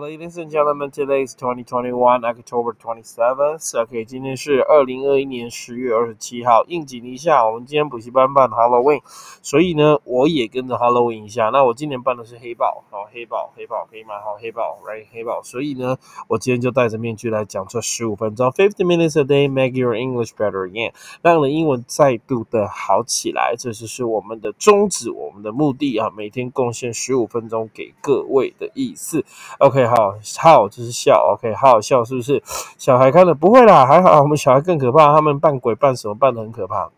[0.00, 3.78] ladies and gentlemen, today is twenty twenty one October twenty seventh.
[3.78, 6.64] OK，今天是二零二一年十月二十七号。
[6.68, 9.02] 应景一下，我们今天补习班办 Halloween，
[9.42, 11.50] 所以呢，我也跟着 Halloween 一下。
[11.50, 15.04] 那我今年办的是黑豹，好，黑豹，黑豹可以买好黑豹，right？
[15.12, 15.42] 黑豹。
[15.42, 15.98] 所以呢，
[16.28, 23.54] 我今天就戴着面具来讲这十五分钟，fifty minutes a day make your English better again，让你的英文再度的好起来。
[23.58, 29.22] 这就是我们的宗旨，我们的目的啊，每天贡献十五分钟给各位的意思。
[29.58, 31.34] OK，好，好，就是笑。
[31.34, 32.42] OK，好好笑，是不是？
[32.78, 34.22] 小孩看了不会啦，还好。
[34.22, 36.88] 我们小孩更可怕，他们扮鬼扮什么扮的很可怕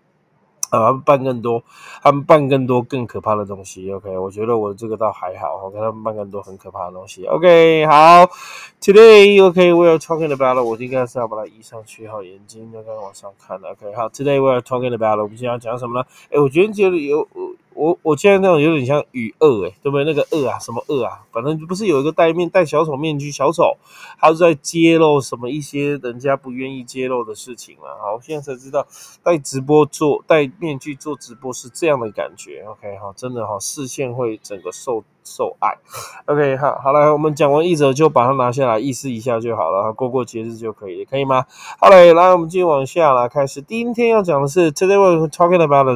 [0.70, 1.62] 啊，扮更多，
[2.02, 3.92] 他们扮更多更可怕的东西。
[3.92, 7.26] OK，我觉得我这个倒还好，我跟他们扮更多很可怕的东西。
[7.26, 8.26] OK，好
[8.80, 13.68] ，Today，OK，we are talking about，我应该是要把它移上去，好，眼睛要刚往上看的。
[13.70, 16.06] OK，好，Today we are talking about，我们今天要讲什么呢？
[16.30, 17.26] 哎，我觉得这里有。
[17.74, 20.04] 我我现在那种有点像雨恶哎，对不对？
[20.04, 21.22] 那个二啊，什么二啊？
[21.32, 23.76] 反正不是有一个戴面戴小丑面具小丑，
[24.18, 27.98] 他是在揭露什么一些人家不愿意揭露的事情了。
[28.00, 28.86] 好，现在才知道
[29.22, 32.64] 戴直播做戴面具做直播是这样的感觉。
[32.68, 35.04] OK，好，真的哈，视线会整个受。
[35.24, 35.78] 受爱
[36.26, 41.46] ，OK，好，好了，我们讲完一则就把它拿下来，意思一下就好了，过过节日就可以，可以吗？
[41.78, 43.60] 好嘞，来，我们继续往下来，开始。
[43.60, 45.86] 第一天要讲的是，Today we're talking about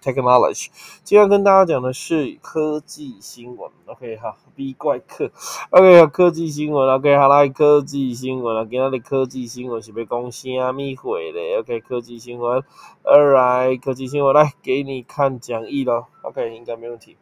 [0.00, 0.66] technology。
[1.02, 5.30] 今天要跟大家讲的是科技新闻，OK，好，B 怪客
[5.70, 12.62] ，OK，科技新闻，OK，好来，科技新闻了，今天的科技新闻是被公司啊咪毁的，OK，科技新闻
[13.04, 17.16] ，All right，科技新闻来给你看讲义了，OK，应该没问题。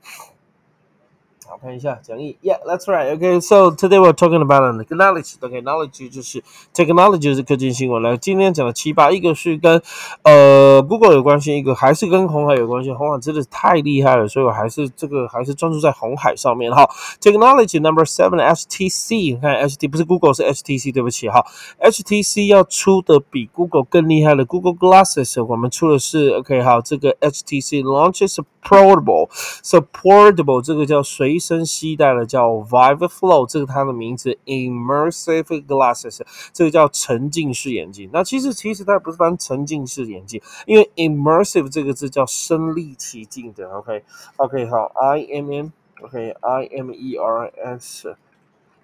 [1.47, 2.37] 好，看一下讲义。
[2.43, 3.17] Yeah, that's right.
[3.17, 5.33] Okay, so today we're talking about technology.
[5.39, 6.43] Okay, knowledge 就是
[6.75, 8.03] technology 就是科技新闻。
[8.03, 9.81] 来，今天讲的七八，一个是跟
[10.21, 12.91] 呃 Google 有关系，一个还是跟红海有关系。
[12.91, 16.87] 红海真的是太厉害了，所以我还是这个还是专注在红海上面哈。
[17.19, 19.33] Technology number seven, HTC。
[19.33, 21.43] 你看 HT 不是 Google 是 HTC，对不起哈。
[21.79, 29.29] HTC 要出的比 Google 更厉害的 Google Glasses，我们出的是 OK 好，这个 HTC launches portable,
[29.63, 36.20] so portable 这个叫随 随身携带的叫 Vive Flow，这个它的名字 Immersive Glasses，
[36.52, 38.08] 这个叫沉浸式眼镜。
[38.12, 43.68] 那其实其实它不是翻沉浸式眼镜，因为 Immersive 这个字叫身临其境的。
[43.70, 44.04] OK
[44.36, 45.68] OK 好，I M M
[46.02, 48.16] OK I M E R S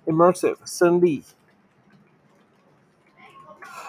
[0.06, 1.22] Immersive 身临。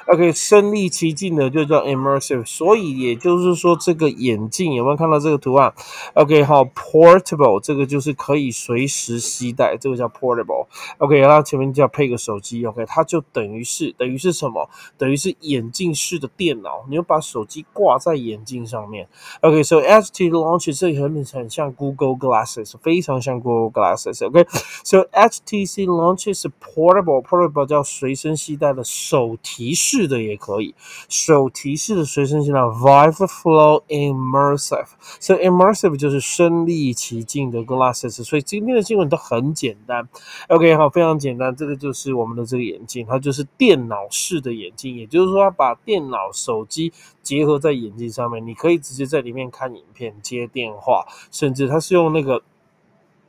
[0.07, 5.73] OK，身临其境的就叫 immersive，所以也就是说，这个眼镜有没有看到这个图案
[6.16, 10.66] ？OK，好，portable，这个就是可以随时携带，这个叫 portable。
[10.97, 12.66] OK，那前面就要配个手机。
[12.66, 14.67] OK，它就等于是等于是什么？
[14.97, 19.07] 等于是眼镜式的电脑，你要把手机挂在眼镜上面。
[19.41, 24.25] OK，so HTC launch 这很很像 Google Glasses，非常像 Google Glasses。
[24.28, 29.91] OK，so HTC launches portable，portable 叫随身携带的手提式。
[29.91, 30.74] 式的也可以，
[31.09, 34.88] 手提式的随身携带 Vive Flow Immersive，
[35.19, 38.24] 所以 Immersive 就是身临其境的 glasses。
[38.24, 40.07] 所以今天的新闻都很简单
[40.47, 52.41] ，OK，好，非常简单，这个就是我们的这个眼镜，它就是电脑式的眼镜，也就是说，它把电脑、手机结合在眼镜上面，你可以直接在里面看影片、接电话，甚至它是用那个。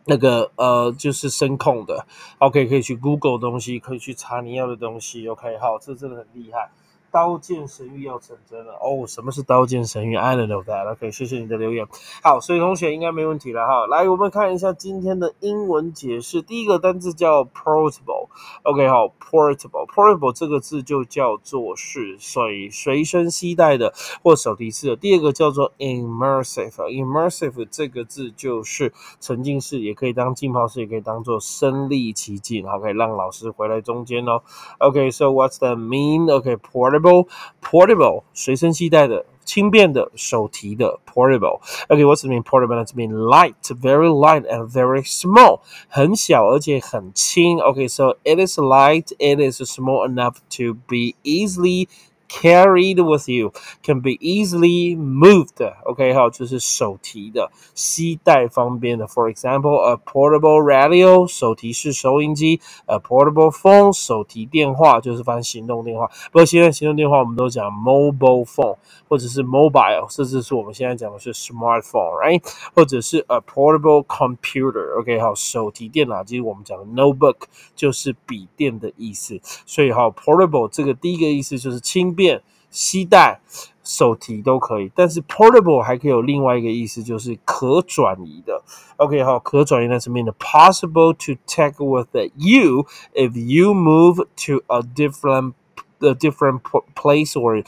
[0.05, 2.07] 那个呃，就是声控的
[2.39, 6.71] ，OK，可以去 Google 东西，可以去查你要的东西，OK，好，这真的很厉害。
[7.13, 9.07] 刀剑神域要成真了哦！
[9.07, 10.91] 什么是刀剑神域？I don't know that.
[10.91, 11.87] OK，谢谢你的留言。
[12.23, 13.87] 好，所以同学应该没问题了哈。
[13.87, 16.41] 来，我们看一下今天的英文解释。
[16.41, 18.29] 第一个单字叫 portable。
[18.63, 19.87] OK，好，portable。
[19.87, 23.93] portable 这个字就叫做是随随身携带的
[24.23, 24.97] 或手提式的。
[24.97, 26.73] 第二个叫做 immersive。
[26.89, 28.91] immersive 这个字就是
[29.21, 32.67] 沉浸式，也可以当浸泡式，也可以当做身临其境。
[32.67, 34.41] 好，可以让老师回来中间哦。
[34.79, 42.84] OK，so what's that mean？OK，portable OK，portable。portable 随身携带的轻便的手提的 portable。OK，what's、okay, mean portable?
[42.84, 47.60] It's mean light, very light and very small，很小而且很轻。
[47.60, 51.88] OK，so、okay, it is light, it is small enough to be easily
[52.33, 53.53] carried with you
[53.83, 55.63] can be easily moved.
[55.85, 59.07] OK，好，就是手提的，携带方便的。
[59.07, 66.07] For example, a portable radio 手提式收音机，a portable phone 手提电话就是翻行动电话。
[66.31, 68.77] 不过现在行动电话我们都讲 mobile phone
[69.09, 72.43] 或者是 mobile，甚至是我们现在讲的是 smartphone，right？
[72.75, 74.99] 或者是 a portable computer。
[74.99, 77.37] OK，好，手提电脑就是我们讲的 notebook，
[77.77, 79.39] 就是笔电的意思。
[79.67, 82.22] 所以好，portable 这个第一个意思就是轻便。
[82.70, 83.40] 携带
[83.84, 88.62] 手提都可以，但是 portable 还可以有另外一个意思，就是可转移的。
[88.98, 95.54] OK，好，可转移那是 mean the possible to take with you if you move to a different
[96.00, 96.60] a different
[96.94, 97.64] place or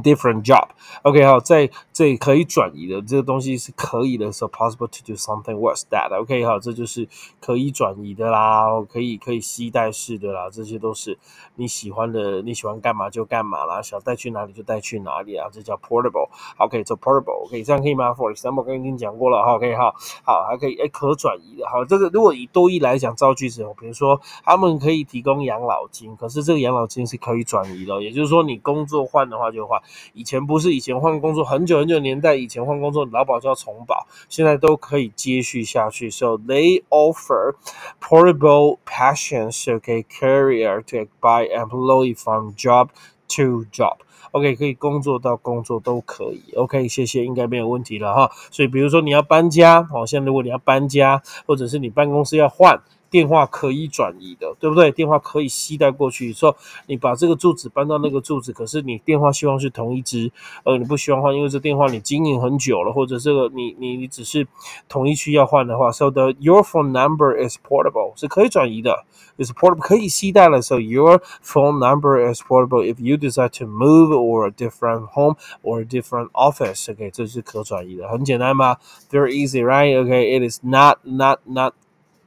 [0.00, 0.68] different job。
[1.02, 6.14] OK，好，在这可以转移的这个东西是可以的，so possible to do something with that。
[6.18, 7.08] OK，好，这就是
[7.40, 11.18] 可以转移的啦，可以可以携带式的啦，这些都是
[11.56, 16.28] 你喜欢的，你喜欢干嘛就干嘛啦，想带去哪里就带去哪里啊，这叫 portable。
[16.58, 17.46] OK，做 portable。
[17.46, 19.94] OK，这样可以吗？For example，刚刚已经讲过了哈，OK，好，
[20.24, 21.68] 好，还可以，哎，可转移的。
[21.68, 29.81] 好，这个如果以多义来讲造句子，比如说他们可以提供养老金，可是这个养老金是可以转移的，也就是说你工作换的话就换，
[30.12, 36.10] 以前不是以前换工作很久很久年代以前换工作劳保就要重保，现在都可以接续下去。
[36.10, 37.54] So they offer
[38.00, 42.88] portable pensions, okay, career to by employee from job
[43.36, 43.96] to job.
[44.32, 46.54] OK，可以工作到工作都可以。
[46.56, 48.30] OK，谢谢，应该没有问题了哈。
[48.50, 52.82] 所以比如说你要搬家，好，现在如果你要搬家，或者是你办公室要换。
[53.12, 54.90] 电话可以转移的，对不对？
[54.90, 56.56] 电话可以携带过去，说
[56.86, 60.32] 你把这个柱子搬到那个柱子，可是你电话希望是同一只，
[60.64, 64.48] 呃，你不希望换，因为这电话你经营很久了，或者这个你你你只是
[64.88, 69.04] 同一区要换的话，so the your phone number is portable 是可以转移的
[69.36, 75.06] ，is portable 可以携带了，so your phone number is portable if you decide to move or a different
[75.12, 78.78] home or a different office，OK，这是可转移的，很简单吗
[79.10, 81.74] ？Very easy，right？OK，it is not not not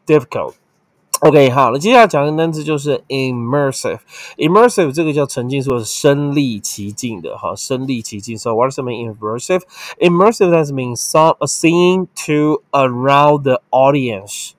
[0.05, 0.53] difficult。
[1.20, 8.38] OK，好了，接下来讲的单词就是 immersive。immersive 这个叫沉浸式，身临其境的，哈，身临其境。
[8.38, 9.60] So what does it mean immersive?
[9.98, 14.52] Immersive does mean some a scene to around the audience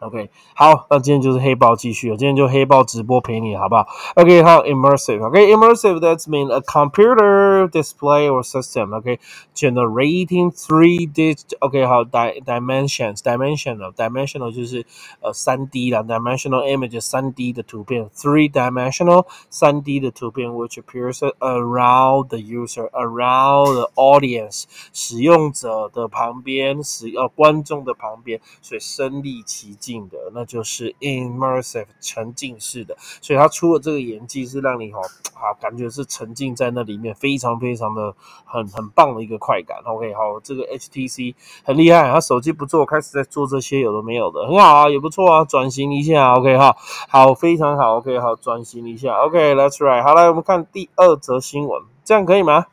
[0.00, 3.86] OK，好，那今天就是黑豹继续了，今天就黑豹直播陪你，好不好？
[4.16, 14.84] OK，好，immersive，OK，immersive that's mean a computer display or system，OK，generating three D，OK，好，di dimensions，dimensional，dimensional 就是
[15.22, 23.90] 呃三 D 啦，dimensional image 三 D 的图片，three dimensional 三 D 的图片，which appears around the user，around the
[23.94, 29.86] audience，使用者的旁边，使呃观众的旁边，所以身临其境。
[30.09, 34.99] 的，那就是 immersive 沉浸式的，所以它出了这个演技是让你哈
[35.33, 38.13] 啊感觉是沉浸在那里面，非常非常的
[38.45, 39.77] 很很棒的一个快感。
[39.85, 46.35] OK，好，这个 HTC 很厉害，他手机不做，开始在做这些有的没有的，很好啊，也不错啊，转型一下。
[46.35, 46.75] OK，哈，
[47.09, 47.97] 好，非常好。
[47.97, 49.15] OK，好，转型一下。
[49.25, 50.03] OK，That's right。
[50.03, 52.67] 好来，我们看第二则新闻，这样可以吗？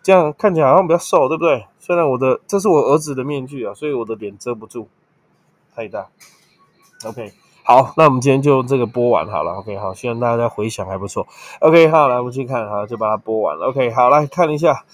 [0.00, 1.66] 这样看起来好像比较瘦，对不对？
[1.78, 4.88] 虽然我的这是我儿子的面具啊，所以我的脸遮不住，
[5.74, 6.08] 太大。
[7.04, 9.52] OK，好，那我们今天就这个播完好了。
[9.52, 11.28] OK，好，希望大家回想还不错。
[11.60, 13.66] OK，好，来我们去看，好，就把它播完了。
[13.66, 14.84] OK，好，来看一下。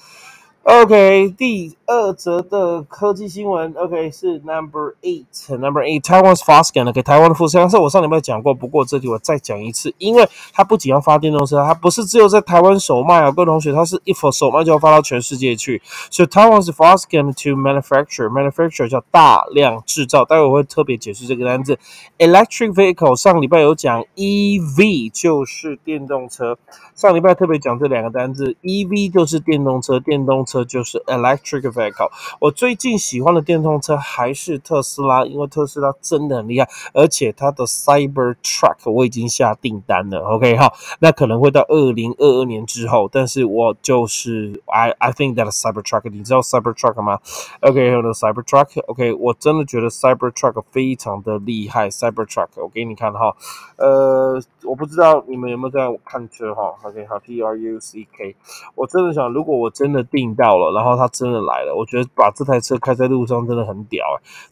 [0.64, 21.78] OK，第二则的科技新闻，OK 是 Number Eight，Number Eight Taiwan's Foxconn，OK 台湾的富士康，是我上礼拜讲过，不过这里我再讲一次，因为它不仅要发电动车，它不是只有在台湾首卖啊，各位同学，它是一否首卖就要发到全世界去，所以 Taiwan's Foxconn to manufacture，manufacture 叫大量制造，待会我会特别解释这个单字。
[22.16, 26.56] Electric vehicle 上礼拜有讲 EV 就是电动车，
[26.94, 30.53] 上礼拜特别讲这两个单字，EV 就是电动车，电动车。
[30.54, 32.10] 车就是 electric vehicle。
[32.38, 40.20] 我最近喜欢的电动车还是特斯拉，因为特斯拉真的很厉害，而且它的 Cyber Truck 我已经下订单了。
[40.20, 47.18] OK 哈，那可能会到二零二二年之后，但是我就是 I I think that Cyber Truck，你知道 Cyber Truck 吗
[47.60, 51.88] ？OK，有的 Cyber Truck，OK，我真的觉得 Cyber Truck 非常的厉害。
[51.88, 53.34] Cyber Truck，我给你看哈，
[53.76, 58.36] 呃，我不知道你们有没有在看车哈？OK，好，T R U C K，
[58.74, 64.04] 我真的想，如果我真的订单到了，然后它真的来了，我觉得把这台车开在路上真的很屌。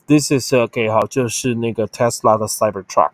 [0.06, 3.10] This is OK，好，就是那个 Tesla 的 Cyber Truck，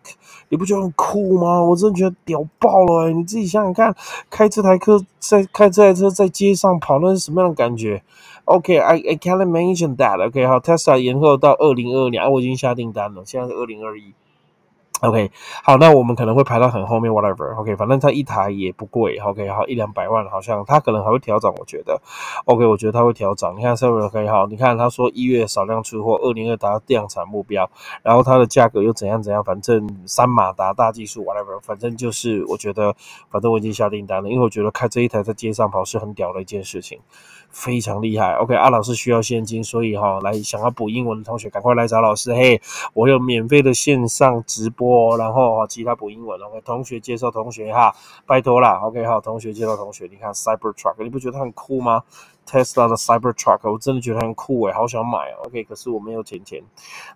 [0.47, 1.61] 你不觉得很酷吗？
[1.61, 3.11] 我真的觉得屌爆了哎！
[3.11, 3.93] 你自己想想看，
[4.29, 8.01] 开这台车在开这台车在街上跑，那是什么样的感觉
[8.45, 10.25] ？OK，I I can't imagine that。
[10.25, 14.13] OK，好，Tesla 延后到二零二二年，我已经下订单了，现在是二零二一。
[15.01, 15.31] OK，
[15.63, 17.55] 好，那我们可能会排到很后面，whatever。
[17.55, 19.17] OK，反正它一台也不贵。
[19.19, 22.01] OK，好，一两百万，好像它可能还会调整，我觉得。
[22.43, 23.55] OK，我觉得它会调整。
[23.57, 27.69] 你看 s e v e r OK，好，你看他说一月少量出货，二零二达到量产目标，
[28.03, 32.93] 然后它的价格又怎样怎样，反正三马达大技术，whatever，反正就是我觉得，
[33.29, 36.99] 反正我已经下订单了，因为我觉得开这一台在街上跑是很屌的一件事情。
[37.49, 42.61] 非常厉害，OK，阿老师需要现金，所以哈，来想要补英文的同学赶快来找老师，嘿，
[42.93, 47.93] 我有免费的线上直播，然后哈其他补英文，OK，同学介绍同学哈，
[48.25, 52.03] 拜托啦，OK，好，同学介绍同学，你看 Cyber Truck，你不觉得很酷吗？
[52.49, 55.45] ？Tesla 的 Cyber Truck，我真的觉得很酷诶，好想买哦。
[55.45, 56.63] OK，可是我没有钱钱。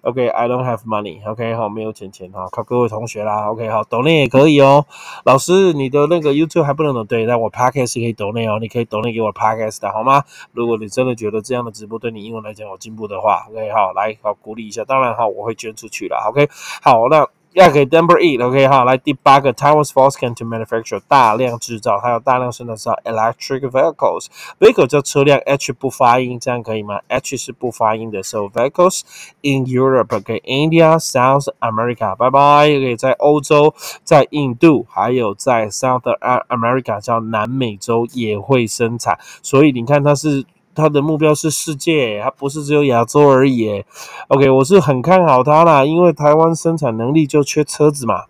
[0.01, 1.27] OK，I don't have money。
[1.27, 3.49] OK，好，没有钱钱哈，靠各位同学啦。
[3.49, 4.85] OK，好，抖内也可以哦。
[5.25, 8.59] 老师，你的那个 YouTube 还不能对，但我 Podcast 可以抖内哦。
[8.61, 10.23] 你可以抖内给我 Podcast 的好吗？
[10.51, 14.85] 如果你真的觉得这样的直播对你英文来讲有进步的话，OK，好，来好鼓励一下。
[14.85, 16.29] 当然哈，我会捐出去了。
[16.29, 16.47] OK，
[16.81, 17.27] 好，那。
[17.54, 27.00] 要给 number eight，OK 哈，来第八个，Taiwan's Foxconn to manufacture 大量制造，它有大量生产制造 electric vehicles，vehicle 叫车辆，H 不发音，这样可以吗？
[27.08, 29.00] H 是不发音的，so vehicles
[29.40, 33.74] in Europe，OK，India，South America，拜拜，OK，在欧洲，
[34.04, 36.02] 在印度，还有在 South
[36.48, 40.44] America 叫南美洲也会生产，所以你看它是。
[40.75, 43.83] 他的目标是世界，他不是只有亚洲而已。
[44.27, 48.25] OK，我是很看好他啦，因为台湾生产能力就缺车子嘛。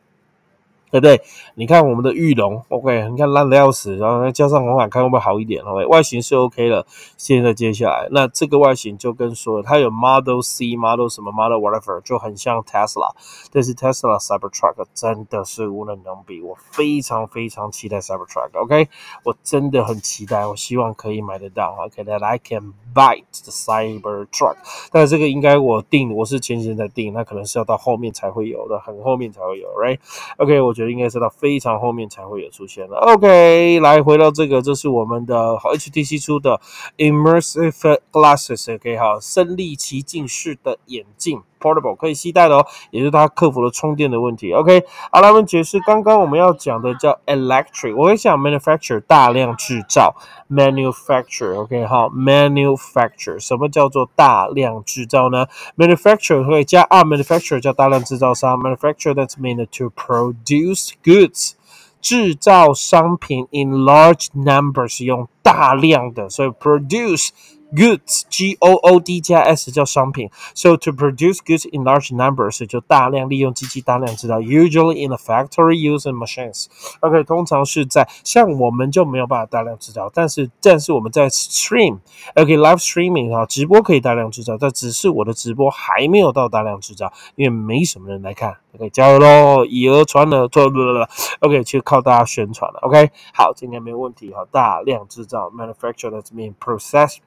[0.94, 1.20] 对不对？
[1.56, 6.86] 你看我们的玉龙，OK，你看烂的要死，然后加上红海，看会不会好一点？OK，外形是 OK 了。
[7.18, 13.10] 现在接下来，那这个外形就跟说，它有 Model C、Model 什么 Model whatever，就很像 Tesla。
[13.52, 18.52] 但是 Tesla Cybertruck 真的是无人能比，我非常非常期待 Cybertruck。
[18.54, 18.88] OK，
[19.24, 21.76] 我真的很期待，我希望可以买得到。
[21.88, 24.58] OK，that I can buy the Cybertruck。
[24.92, 30.83] 但这个应该我定，我是前几天在定，那可能是要到后面才会有的，很后面才会有，Right？OK，我觉得。
[30.90, 32.98] 应该是到非常后面才会有出现了。
[32.98, 36.60] OK，来回到这个，这是我们的 HTC 出的
[36.98, 38.74] Immersive Glasses。
[38.76, 44.52] OK，哈，身临其境式的眼镜，Portable 可以携带的哦，也是它克服了充电的问题。
[44.52, 50.16] OK，好，来我们解释刚刚我们要讲的叫 Electric，我会讲 Manufacture 大量制造
[50.50, 51.56] ，Manufacture。
[51.56, 55.46] OK，好，Manufacture 什么叫做大量制造呢
[55.78, 61.54] ？Manufacture 可以加 R Manufacture 叫大量制造商，Manufacture that's mean to produce goods
[62.02, 67.30] 制造商品 in large numbers 用大量的，所以 produce
[67.76, 75.06] goods G O O D 加 S 叫商品，so to produce goods in large numbers 就大量利用机器大量制造，usually
[75.06, 76.68] in a factory using machines。
[77.02, 88.56] OK，通常是在像我们就没有办法大量制造，但是但是我们在 stream，OK，live streaming 啊，直播可以大量制造，但只是我的直播还没有到大量制造，因为没什么人来看。
[88.76, 89.66] OK，加油喽！
[89.66, 92.80] 以讹传讹，错不不不，OK，去靠大家宣传了。
[92.82, 97.18] OK，好，今天没有问题哈，大量制造，manufacture that mean process。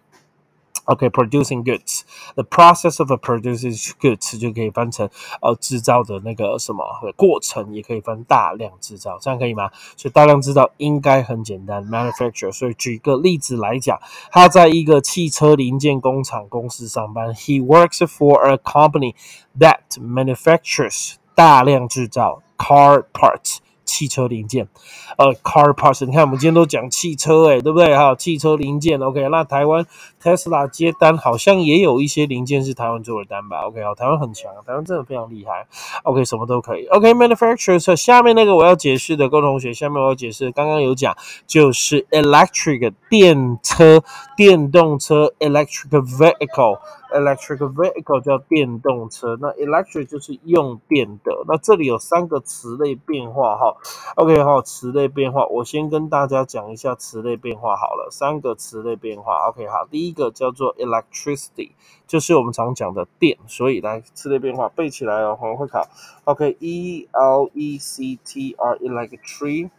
[0.86, 2.02] OK, producing goods.
[2.34, 5.08] The process of producing goods 就可以翻成
[5.40, 6.84] 呃制造的那个什么
[7.16, 9.70] 过程，也可以翻大量制造，这样可以吗？
[9.96, 12.52] 所以大量制造应该很简单，manufacture。
[12.52, 14.00] 所以举个例子来讲，
[14.30, 19.14] 他在一个汽车零件工厂公司上班，He works for a company
[19.58, 23.58] that manufactures 大量制造 car parts。
[23.86, 24.68] 汽车零件，
[25.16, 27.96] 呃，car parts，你看我们今天都讲汽车，哎，对不对？
[27.96, 29.26] 哈，汽车零件，OK。
[29.28, 29.86] 那台湾
[30.22, 35.66] Tesla 接单好像也有一些零件是台湾做的单吧？OK，好，台湾很强，台湾真的非常厉害。
[36.02, 36.86] OK，什么都可以。
[36.88, 41.16] OK，manufacturers，下面那个我要解释的，各位同学，下面我要解释，刚刚有讲，
[41.46, 44.02] 就是 electric 电车、
[44.36, 46.80] 电动车，electric vehicle。
[47.12, 51.44] Electric vehicle 叫电动车，那 electric 就是用电的。
[51.46, 53.76] 那这里有三个词类变化哈
[54.16, 61.72] ，OK 哈，词类变化，我先跟大家讲一下词类变化好了，三个词类变化，OK 好，第一个叫做 electricity，
[62.06, 65.86] 就是我们常讲的电，所以来词类变化背起来哦，我们会考
[66.24, 69.70] ，OK，E L E C T R electricity，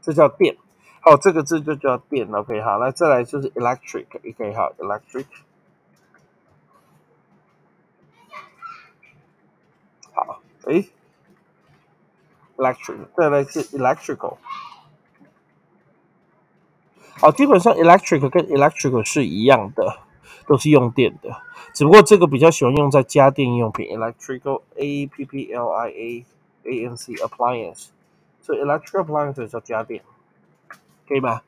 [0.00, 0.56] 这叫电。
[1.02, 5.24] 好，这个字就叫电，OK，好，来再来就是 electric，OK，好，electric，
[10.12, 10.90] 好，诶
[12.58, 14.36] ，electric，再来是 electrical，
[17.18, 20.00] 好，基本上 electric 跟 electrical 是一样的，
[20.46, 21.34] 都是用电的，
[21.72, 26.26] 只不过这个比较喜欢用在家电用品，electrical，A P P L I A
[26.64, 27.86] A N C appliance，
[28.42, 30.02] 所以 electrical appliance 叫家电。
[31.10, 31.40] 可以吗？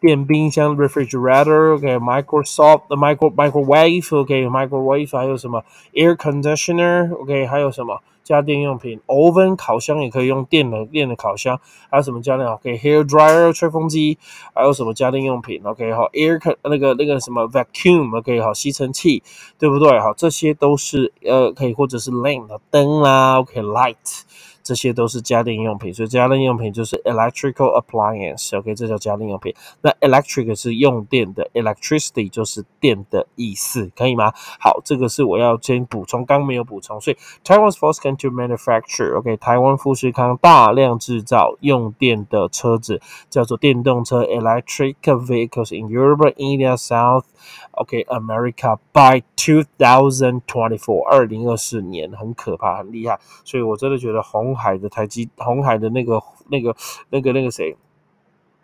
[0.00, 11.60] 电冰箱 refrigerator，OK，Microsoft 的 micro microwave，OK，microwave 还有什么 air conditioner，OK，还有什么家电用品 oven 烤箱也可以用电的电的烤箱，
[11.90, 14.18] 还有什么家电？OK，hair dryer 吹风机，
[14.54, 19.24] 还有什么家电用品？OK，好 air 那个那个什么 vacuum，OK，好吸尘器，
[19.58, 19.98] 对不对？
[19.98, 24.22] 好，这些都是呃可以或者是 lamp 灯啦，OK，light。
[24.68, 29.54] 这些都是家电用品，所以家电用品就是 electrical appliance，OK，这叫家电用品。
[29.80, 34.30] 那 electric 是用电的，electricity 就是电的意思，可以吗？
[34.60, 47.24] 好，这个是我要先补充，刚没有补充，所以 Taiwan's first country manufacture，OK，台湾富士康大量制造用电的车子，叫做电动车 electric vehicles in Europe, India, South。
[47.70, 56.76] OK, America by 2024，二零二四年很可怕，很厉害，所以我真的觉得红海的台积，红海的那个、那个、
[57.10, 57.76] 那个、那个谁，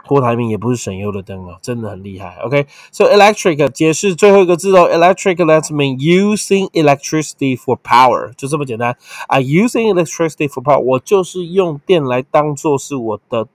[0.06, 2.36] 郭台铭也不是省油的灯啊，真的很厉害。
[2.42, 8.94] OK，so electric 解释最后一个字哦，electric let's mean using electricity for power，就这么简单
[9.28, 13.46] 啊，using electricity for power，我就是用电来当做是我的。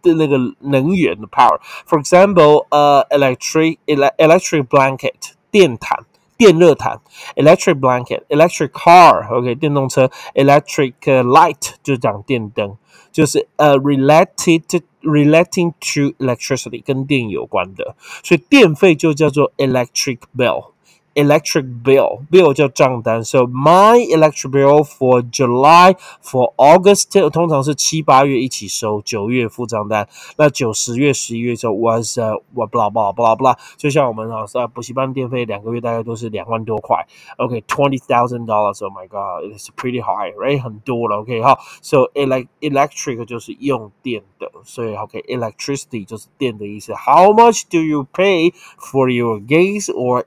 [0.00, 1.60] 的那个能源的 power。
[1.86, 6.06] For example, uh, electric electric blanket 电毯。
[6.36, 7.00] 电热毯
[7.36, 12.76] ，electric blanket, electric car，OK，电动车，electric light 就讲电灯，
[13.12, 20.73] 就是呃 related relating to electricity 跟电有关的，所以电费就叫做 electric bill。
[21.15, 30.07] electric bill bill 叫账单，so my electric bill for July for August 通常是七八月一起收，九月付账单。
[30.37, 37.05] 那九十月、十一月就 was 呃我 blah blah blah blah，就像我们啊在补习班电费两个月大概都是两万多块。
[37.37, 41.17] OK twenty thousand dollars，oh my god，it's pretty high，right 很多了。
[41.17, 46.93] OK 好，so elect electric 就是用电的，所以 OK electricity 就是电的意思。
[46.93, 50.23] How much do you pay for your gas or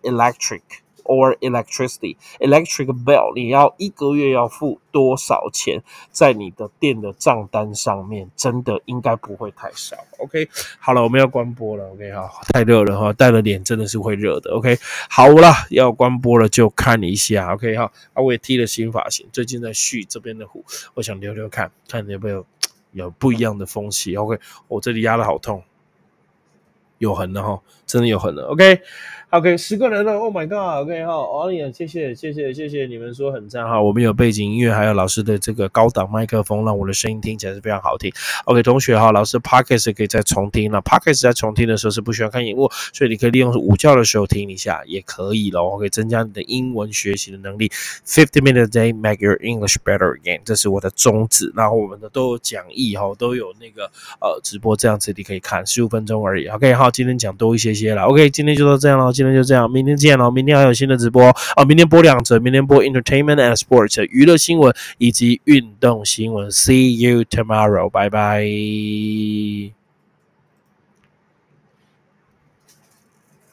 [1.07, 8.29] Or electricity electric bill，你要一个月要付多少钱在你的店的账单上面？
[8.35, 9.97] 真的应该不会太少。
[10.19, 10.47] OK，
[10.79, 11.89] 好了，我们要关播了。
[11.91, 14.51] OK 哈，太热了哈，带了脸真的是会热的。
[14.51, 14.77] OK，
[15.09, 17.53] 好了，要关播了就看你一下。
[17.53, 22.45] OK 哈，啊，我也剃了新发型，最近在续这边的胡，我想留留看看有没有
[22.91, 24.15] 有不一样的风气。
[24.15, 25.63] OK，我这里压的好痛，
[26.97, 28.43] 有痕的哈，真的有痕的。
[28.47, 28.81] OK。
[29.29, 38.09] OK，十个人了，Oh my God！OK 哈，Audience，谢谢谢谢谢谢你们说很赞哈，我们有背景音乐，还有老师的这个高档麦克风，让我的声音听起来是非常好听。
[38.45, 45.59] OK，同学哈，老师 Podcast 可以再重听那 Podcast 在重听的时候是不需要看荧幕，所以你可以利用午觉的时候听一下也可以了。
[45.61, 47.67] OK，增加你的英文学习的能力。
[48.05, 51.51] Fifty minutes a day make your English better again，这是我的宗旨。
[51.53, 56.47] 然后我们的都有讲义哈，都有那个呃直播这样子你可以看十五分钟而已。
[56.47, 58.03] OK，好，今天讲多一些些了。
[58.03, 59.16] OK，今天就到这样了。
[59.17, 60.29] 今天就这样，明天见喽！
[60.29, 61.23] 明天还有新的直播
[61.55, 61.65] 哦！
[61.67, 66.51] 明天播两则，明天播 entertainment and sports 娱乐新闻以及运动新闻。
[66.51, 68.43] See you tomorrow，拜拜。